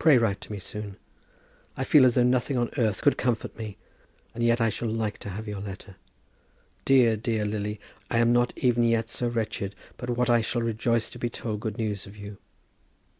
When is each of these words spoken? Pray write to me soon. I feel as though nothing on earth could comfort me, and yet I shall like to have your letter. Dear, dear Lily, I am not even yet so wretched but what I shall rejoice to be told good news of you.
Pray 0.00 0.18
write 0.18 0.40
to 0.40 0.50
me 0.50 0.58
soon. 0.58 0.96
I 1.76 1.84
feel 1.84 2.04
as 2.04 2.16
though 2.16 2.24
nothing 2.24 2.58
on 2.58 2.68
earth 2.78 3.00
could 3.00 3.16
comfort 3.16 3.56
me, 3.56 3.76
and 4.34 4.42
yet 4.42 4.60
I 4.60 4.70
shall 4.70 4.88
like 4.88 5.18
to 5.18 5.28
have 5.28 5.46
your 5.46 5.60
letter. 5.60 5.94
Dear, 6.84 7.16
dear 7.16 7.44
Lily, 7.44 7.78
I 8.10 8.18
am 8.18 8.32
not 8.32 8.52
even 8.58 8.82
yet 8.82 9.08
so 9.08 9.28
wretched 9.28 9.76
but 9.98 10.10
what 10.10 10.28
I 10.28 10.40
shall 10.40 10.62
rejoice 10.62 11.08
to 11.10 11.20
be 11.20 11.30
told 11.30 11.60
good 11.60 11.78
news 11.78 12.06
of 12.06 12.16
you. 12.16 12.38